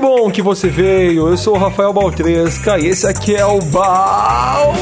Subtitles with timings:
[0.00, 1.28] bom que você veio.
[1.28, 4.80] Eu sou o Rafael Baltresca e esse aqui é o Balcast.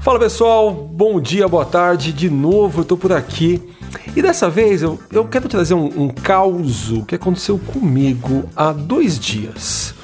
[0.00, 2.12] Fala pessoal, bom dia, boa tarde.
[2.12, 3.62] De novo eu tô por aqui.
[4.14, 9.18] E dessa vez eu, eu quero trazer um, um caos que aconteceu comigo há dois
[9.18, 9.94] dias.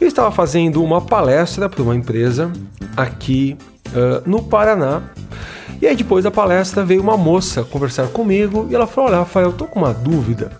[0.00, 2.52] Eu estava fazendo uma palestra para uma empresa
[2.96, 3.56] aqui
[3.94, 5.02] uh, no Paraná.
[5.80, 9.46] E aí depois da palestra veio uma moça conversar comigo e ela falou: Olha, Rafael,
[9.46, 10.52] eu tô com uma dúvida.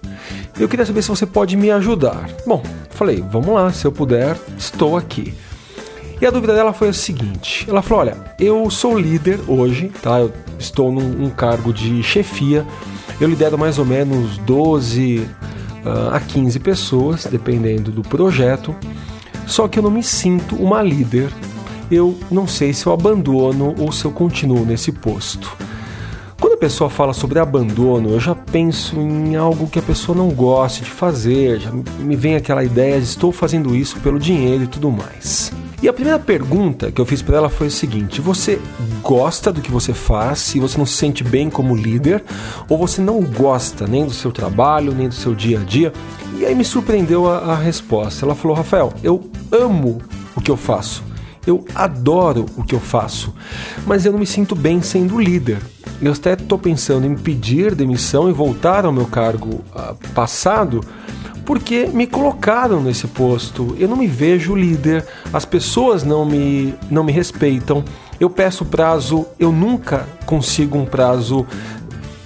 [0.58, 2.28] Eu queria saber se você pode me ajudar.
[2.46, 5.34] Bom, falei, vamos lá, se eu puder, estou aqui.
[6.20, 10.20] E a dúvida dela foi a seguinte: ela falou, olha, eu sou líder hoje, tá?
[10.20, 12.66] Eu estou num, num cargo de chefia,
[13.20, 15.26] eu lidero mais ou menos 12
[15.84, 18.74] uh, a 15 pessoas, dependendo do projeto,
[19.46, 21.28] só que eu não me sinto uma líder
[21.90, 25.56] eu não sei se eu abandono ou se eu continuo nesse posto.
[26.40, 30.28] Quando a pessoa fala sobre abandono, eu já penso em algo que a pessoa não
[30.30, 34.66] gosta de fazer, já me vem aquela ideia de estou fazendo isso pelo dinheiro e
[34.66, 35.52] tudo mais.
[35.80, 38.60] E a primeira pergunta que eu fiz para ela foi o seguinte: você
[39.02, 42.24] gosta do que você faz e você não se sente bem como líder,
[42.68, 45.92] ou você não gosta nem do seu trabalho, nem do seu dia a dia?
[46.38, 48.24] E aí me surpreendeu a, a resposta.
[48.24, 50.00] Ela falou: Rafael, eu amo
[50.36, 51.02] o que eu faço.
[51.46, 53.34] Eu adoro o que eu faço,
[53.86, 55.58] mas eu não me sinto bem sendo líder.
[56.00, 60.80] Eu até estou pensando em pedir demissão e voltar ao meu cargo uh, passado
[61.44, 63.76] porque me colocaram nesse posto.
[63.78, 67.84] Eu não me vejo líder, as pessoas não me, não me respeitam.
[68.20, 71.46] Eu peço prazo, eu nunca consigo um prazo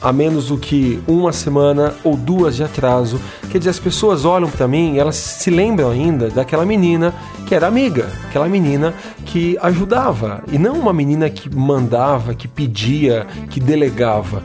[0.01, 3.21] a menos do que uma semana ou duas de atraso.
[3.51, 7.15] Quer dizer, as pessoas olham para mim, elas se lembram ainda daquela menina
[7.47, 8.93] que era amiga, aquela menina
[9.25, 14.43] que ajudava e não uma menina que mandava, que pedia, que delegava.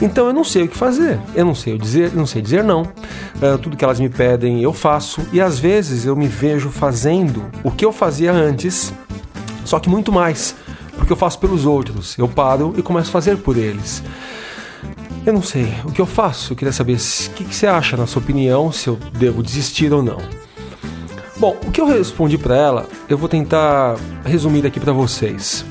[0.00, 2.82] Então eu não sei o que fazer, eu não sei dizer, não sei dizer não.
[2.82, 7.44] Uh, tudo que elas me pedem eu faço e às vezes eu me vejo fazendo
[7.62, 8.92] o que eu fazia antes,
[9.64, 10.56] só que muito mais,
[10.96, 12.18] porque eu faço pelos outros.
[12.18, 14.02] Eu paro e começo a fazer por eles.
[15.24, 16.52] Eu não sei o que eu faço.
[16.52, 19.92] Eu queria saber o que, que, você acha, na sua opinião, se eu devo desistir
[19.92, 20.18] ou não.
[21.36, 25.64] Bom, o que eu respondi para ela, eu vou tentar resumir aqui para vocês.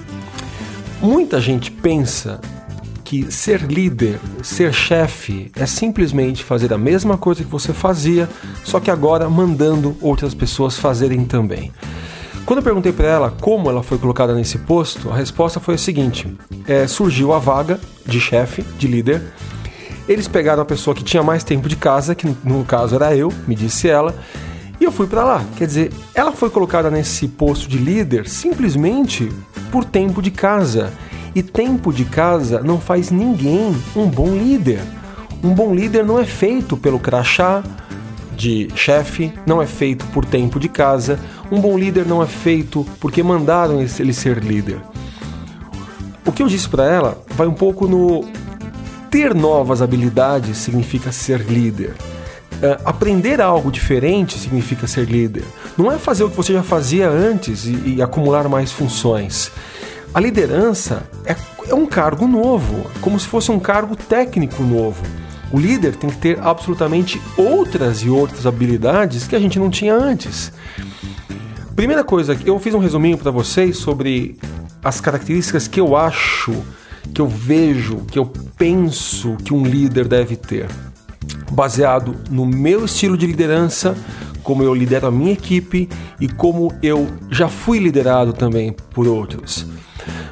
[1.02, 2.40] Muita gente pensa
[3.04, 8.30] que ser líder, ser chefe, é simplesmente fazer a mesma coisa que você fazia,
[8.64, 11.74] só que agora mandando outras pessoas fazerem também.
[12.46, 15.78] Quando eu perguntei para ela como ela foi colocada nesse posto, a resposta foi a
[15.78, 16.36] seguinte:
[16.68, 19.22] é, surgiu a vaga de chefe, de líder.
[20.08, 23.32] Eles pegaram a pessoa que tinha mais tempo de casa, que no caso era eu,
[23.48, 24.16] me disse ela,
[24.80, 25.46] e eu fui para lá.
[25.56, 29.32] Quer dizer, ela foi colocada nesse posto de líder simplesmente
[29.72, 30.92] por tempo de casa.
[31.34, 34.82] E tempo de casa não faz ninguém um bom líder.
[35.44, 37.64] Um bom líder não é feito pelo crachá,
[38.42, 41.20] de chefe não é feito por tempo de casa,
[41.52, 44.82] um bom líder não é feito porque mandaram ele ser líder.
[46.26, 48.26] O que eu disse para ela vai um pouco no
[49.12, 51.92] ter novas habilidades significa ser líder.
[51.92, 55.44] Uh, aprender algo diferente significa ser líder.
[55.78, 59.52] Não é fazer o que você já fazia antes e, e acumular mais funções.
[60.14, 61.36] A liderança é,
[61.68, 65.04] é um cargo novo, como se fosse um cargo técnico novo.
[65.54, 69.94] O líder tem que ter absolutamente outras e outras habilidades que a gente não tinha
[69.94, 70.52] antes.
[71.76, 74.38] Primeira coisa, eu fiz um resuminho para vocês sobre
[74.84, 76.54] as características que eu acho,
[77.14, 80.68] que eu vejo, que eu penso que um líder deve ter.
[81.52, 83.96] Baseado no meu estilo de liderança,
[84.44, 85.90] como eu lidero a minha equipe
[86.20, 89.66] e como eu já fui liderado também por outros.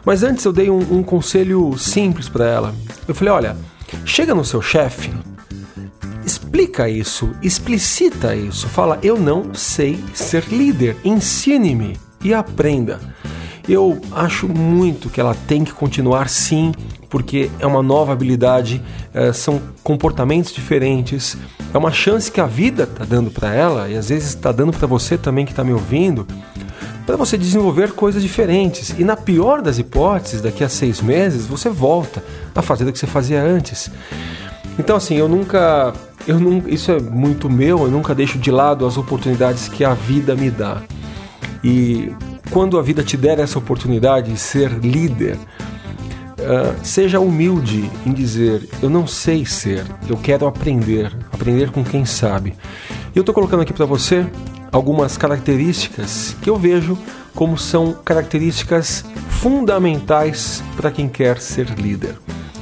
[0.06, 2.76] Mas antes eu dei um, um conselho simples para ela.
[3.08, 3.58] Eu falei: olha,
[4.06, 5.12] Chega no seu chefe,
[6.26, 13.00] explica isso, explicita isso, fala: Eu não sei ser líder, ensine-me e aprenda.
[13.68, 16.72] Eu acho muito que ela tem que continuar sim,
[17.10, 18.82] porque é uma nova habilidade,
[19.14, 21.38] é, são comportamentos diferentes,
[21.74, 24.74] é uma chance que a vida está dando para ela e às vezes está dando
[24.74, 26.26] para você também que está me ouvindo,
[27.10, 28.94] para você desenvolver coisas diferentes.
[28.96, 32.24] E na pior das hipóteses, daqui a seis meses, você volta
[32.54, 33.90] a fazer o que você fazia antes.
[34.78, 35.92] Então, assim, eu nunca.
[36.28, 39.96] Eu nunca isso é muito meu, eu nunca deixo de lado as oportunidades que a
[39.96, 40.84] vida me dá.
[41.64, 42.14] E
[42.52, 48.70] quando a vida te der essa oportunidade de ser líder, uh, seja humilde em dizer:
[48.84, 52.54] Eu não sei ser, eu quero aprender, aprender com quem sabe.
[53.16, 54.28] Eu estou colocando aqui para você
[54.72, 56.98] algumas características que eu vejo
[57.36, 62.16] como são características fundamentais para quem quer ser líder.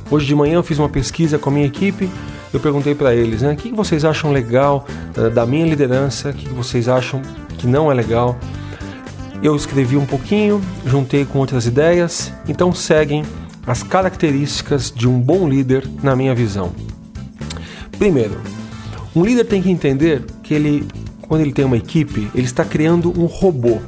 [0.09, 2.09] Hoje de manhã eu fiz uma pesquisa com a minha equipe.
[2.53, 4.85] Eu perguntei para eles, né, o que vocês acham legal
[5.17, 7.21] uh, da minha liderança, o que vocês acham
[7.57, 8.37] que não é legal.
[9.43, 13.23] Eu escrevi um pouquinho, juntei com outras ideias, então seguem
[13.65, 16.71] as características de um bom líder na minha visão.
[17.97, 18.39] Primeiro,
[19.15, 20.87] um líder tem que entender que ele,
[21.27, 23.79] quando ele tem uma equipe, ele está criando um robô.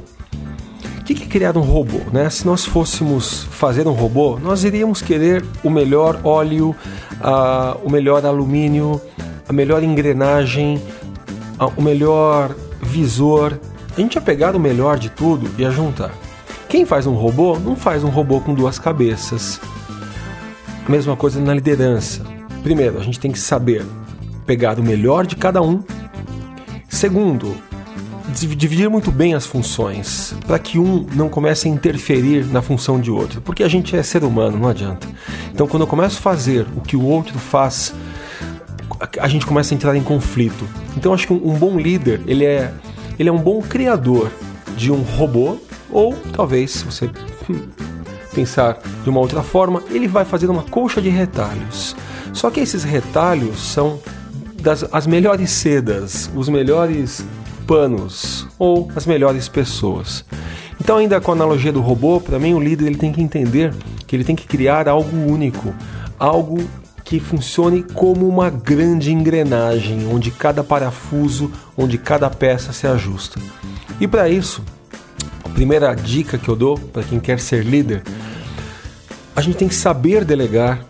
[0.98, 1.98] O que é criar um robô?
[2.12, 2.28] Né?
[2.30, 6.74] Se nós fôssemos fazer um robô, nós iríamos querer o melhor óleo,
[7.20, 9.00] uh, o melhor alumínio,
[9.48, 10.80] a melhor engrenagem,
[11.58, 13.58] uh, o melhor visor.
[13.96, 16.12] A gente ia pegar o melhor de tudo e ia juntar.
[16.68, 19.60] Quem faz um robô não faz um robô com duas cabeças.
[20.86, 22.22] A mesma coisa na liderança.
[22.62, 23.84] Primeiro, a gente tem que saber
[24.46, 25.82] pegar o melhor de cada um.
[27.00, 27.56] Segundo,
[28.28, 33.10] dividir muito bem as funções, para que um não comece a interferir na função de
[33.10, 35.08] outro, porque a gente é ser humano, não adianta.
[35.50, 37.94] Então, quando eu começo a fazer o que o outro faz,
[39.18, 40.68] a gente começa a entrar em conflito.
[40.94, 42.70] Então, acho que um, bom líder, ele é,
[43.18, 44.30] ele é um bom criador
[44.76, 45.56] de um robô
[45.90, 47.10] ou talvez, se você
[47.48, 47.62] hum,
[48.34, 51.96] pensar de uma outra forma, ele vai fazer uma colcha de retalhos.
[52.34, 53.98] Só que esses retalhos são
[54.60, 57.24] das as melhores sedas, os melhores
[57.66, 60.24] panos ou as melhores pessoas.
[60.80, 63.72] Então, ainda com a analogia do robô, para mim o líder ele tem que entender
[64.06, 65.74] que ele tem que criar algo único,
[66.18, 66.58] algo
[67.04, 73.40] que funcione como uma grande engrenagem, onde cada parafuso, onde cada peça se ajusta.
[74.00, 74.62] E para isso,
[75.54, 78.02] primeira dica que eu dou para quem quer ser líder,
[79.34, 80.84] a gente tem que saber delegar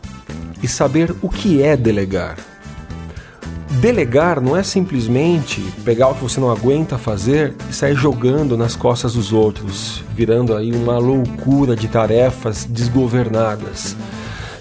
[0.62, 2.49] e saber o que é delegar.
[3.80, 8.76] Delegar não é simplesmente pegar o que você não aguenta fazer e sair jogando nas
[8.76, 13.96] costas dos outros, virando aí uma loucura de tarefas desgovernadas.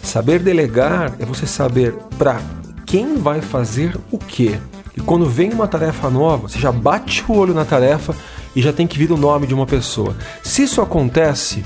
[0.02, 2.40] Saber delegar é você saber para
[2.86, 4.58] quem vai fazer o quê.
[4.96, 8.16] E quando vem uma tarefa nova, você já bate o olho na tarefa
[8.56, 10.16] e já tem que vir o nome de uma pessoa.
[10.42, 11.66] Se isso acontece,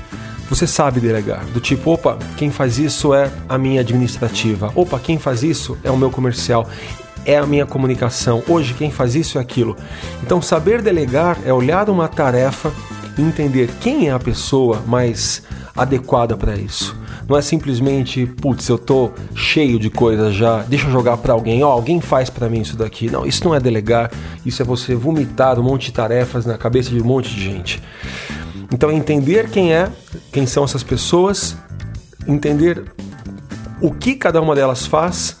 [0.50, 1.44] você sabe delegar.
[1.46, 4.72] Do tipo, opa, quem faz isso é a minha administrativa.
[4.74, 6.68] Opa, quem faz isso é o meu comercial.
[7.24, 8.42] É a minha comunicação.
[8.48, 9.76] Hoje quem faz isso é aquilo.
[10.22, 12.72] Então, saber delegar é olhar uma tarefa
[13.16, 15.42] e entender quem é a pessoa mais
[15.76, 16.96] adequada para isso.
[17.28, 21.64] Não é simplesmente, putz, eu tô cheio de coisas já, deixa eu jogar para alguém,
[21.64, 23.10] ó, oh, alguém faz para mim isso daqui.
[23.10, 24.10] Não, isso não é delegar,
[24.44, 27.82] isso é você vomitar um monte de tarefas na cabeça de um monte de gente.
[28.70, 29.90] Então, entender quem é,
[30.32, 31.56] quem são essas pessoas,
[32.26, 32.84] entender
[33.80, 35.38] o que cada uma delas faz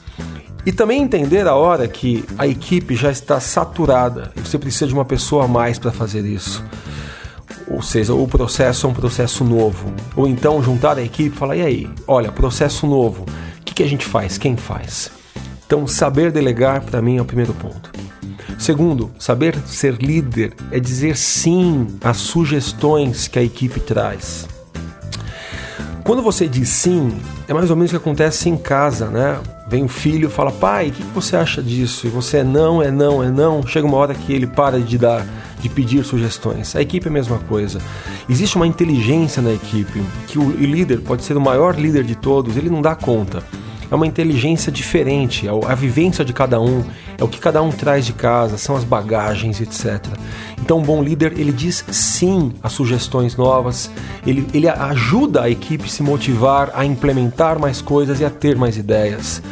[0.66, 4.94] e também entender a hora que a equipe já está saturada e você precisa de
[4.94, 6.64] uma pessoa a mais para fazer isso.
[7.66, 9.92] Ou seja, o processo é um processo novo.
[10.16, 13.82] Ou então juntar a equipe e falar: e aí, olha, processo novo, o que, que
[13.82, 14.38] a gente faz?
[14.38, 15.10] Quem faz?
[15.66, 17.90] Então, saber delegar para mim é o primeiro ponto.
[18.58, 24.46] Segundo, saber ser líder é dizer sim às sugestões que a equipe traz.
[26.04, 27.18] Quando você diz sim,
[27.48, 29.40] é mais ou menos o que acontece em casa, né?
[29.66, 32.06] Vem o filho fala, pai, o que você acha disso?
[32.06, 33.66] E você é não, é não, é não.
[33.66, 35.26] Chega uma hora que ele para de dar
[35.64, 36.76] de pedir sugestões.
[36.76, 37.80] A equipe é a mesma coisa.
[38.28, 42.56] Existe uma inteligência na equipe que o líder pode ser o maior líder de todos,
[42.58, 43.42] ele não dá conta.
[43.90, 46.84] É uma inteligência diferente, é a vivência de cada um,
[47.18, 50.04] é o que cada um traz de casa, são as bagagens, etc.
[50.60, 53.90] Então, um bom líder, ele diz sim a sugestões novas,
[54.26, 58.76] ele, ele ajuda a equipe se motivar a implementar mais coisas e a ter mais
[58.76, 59.42] ideias.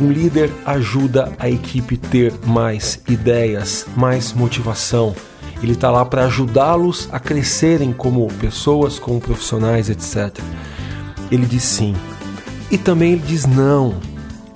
[0.00, 5.14] Um líder ajuda a equipe ter mais ideias, mais motivação.
[5.62, 10.38] Ele está lá para ajudá-los a crescerem como pessoas, como profissionais, etc.
[11.30, 11.96] Ele diz sim.
[12.70, 13.94] E também ele diz não.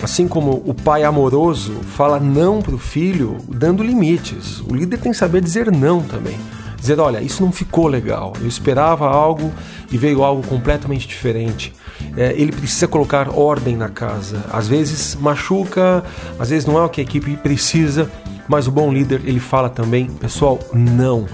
[0.03, 4.61] Assim como o pai amoroso fala não para o filho, dando limites.
[4.61, 6.39] O líder tem que saber dizer não também.
[6.79, 8.33] Dizer, olha, isso não ficou legal.
[8.41, 9.53] Eu esperava algo
[9.93, 11.75] e veio algo completamente diferente
[12.17, 14.45] é, ele precisa colocar ordem na casa.
[14.53, 16.03] Às vezes machuca,
[16.39, 18.11] às vezes não é o que a equipe precisa,
[18.49, 21.27] mas o bom líder ele fala também, pessoal, não.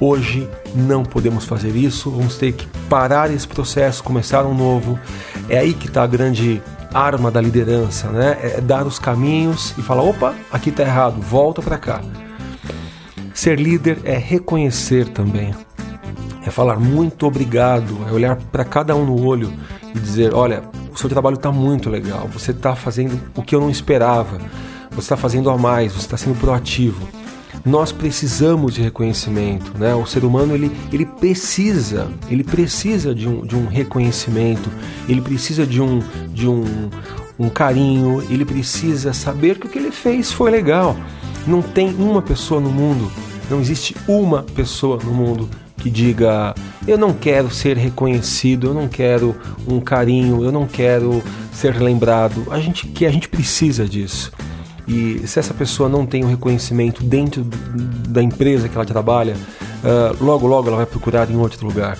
[0.00, 4.98] Hoje não podemos fazer isso, vamos ter que parar esse processo, começar um novo.
[5.48, 6.60] É aí que está a grande
[6.94, 8.38] arma da liderança, né?
[8.42, 12.00] É dar os caminhos e falar: opa, aqui está errado, volta para cá.
[13.34, 15.54] Ser líder é reconhecer também,
[16.44, 19.52] é falar muito obrigado, é olhar para cada um no olho
[19.94, 23.60] e dizer: olha, o seu trabalho está muito legal, você está fazendo o que eu
[23.60, 24.38] não esperava,
[24.90, 27.08] você está fazendo a mais, você está sendo proativo.
[27.64, 29.94] Nós precisamos de reconhecimento, né?
[29.94, 34.68] O ser humano ele, ele precisa, ele precisa de um, de um reconhecimento,
[35.08, 36.02] ele precisa de um,
[36.34, 36.64] de um,
[37.38, 40.96] um carinho, ele precisa saber que o que ele fez foi legal.
[41.46, 43.08] Não tem uma pessoa no mundo,
[43.48, 46.56] não existe uma pessoa no mundo que diga
[46.88, 52.48] eu não quero ser reconhecido, eu não quero um carinho, eu não quero ser lembrado.
[52.50, 54.32] A gente que a gente precisa disso.
[54.88, 57.44] E se essa pessoa não tem o um reconhecimento dentro
[58.08, 59.36] da empresa que ela trabalha,
[59.82, 61.98] uh, logo logo ela vai procurar em outro lugar.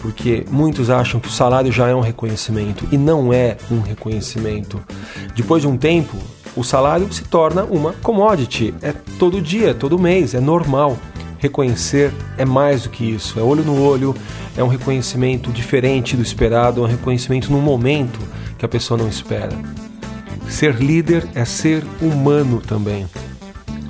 [0.00, 4.80] Porque muitos acham que o salário já é um reconhecimento e não é um reconhecimento.
[5.34, 6.16] Depois de um tempo,
[6.54, 8.74] o salário se torna uma commodity.
[8.80, 10.96] É todo dia, todo mês, é normal.
[11.38, 14.12] Reconhecer é mais do que isso, é olho no olho,
[14.56, 18.18] é um reconhecimento diferente do esperado, é um reconhecimento no momento
[18.58, 19.56] que a pessoa não espera.
[20.48, 23.06] Ser líder é ser humano também.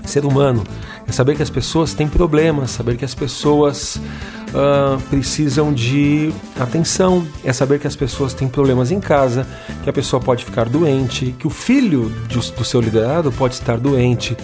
[0.04, 0.62] Ser humano
[1.08, 7.26] é saber que as pessoas têm problemas, saber que as pessoas uh, precisam de atenção,
[7.42, 9.46] é saber que as pessoas têm problemas em casa,
[9.82, 14.36] que a pessoa pode ficar doente, que o filho do seu liderado pode estar doente.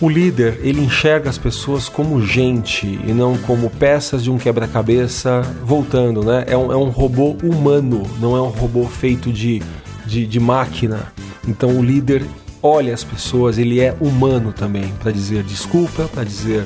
[0.00, 5.42] O líder, ele enxerga as pessoas como gente e não como peças de um quebra-cabeça
[5.64, 6.44] voltando, né?
[6.46, 9.62] É um, é um robô humano, não é um robô feito de
[10.06, 11.12] de, de máquina.
[11.46, 12.24] Então o líder
[12.64, 16.62] olha as pessoas, ele é humano também, para dizer desculpa, para dizer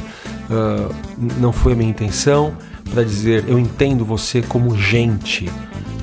[0.48, 0.94] uh,
[1.40, 2.56] não foi a minha intenção,
[2.88, 5.50] para dizer eu entendo você como gente.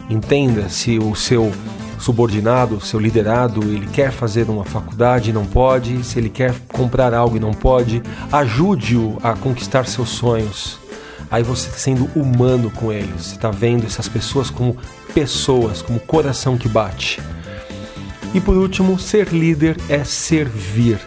[0.09, 1.49] Entenda se o seu
[1.97, 7.13] subordinado, seu liderado, ele quer fazer uma faculdade e não pode, se ele quer comprar
[7.13, 10.77] algo e não pode, ajude-o a conquistar seus sonhos.
[11.31, 14.75] Aí você está sendo humano com eles, você está vendo essas pessoas como
[15.13, 17.19] pessoas, como coração que bate.
[18.35, 20.99] E por último, ser líder é servir.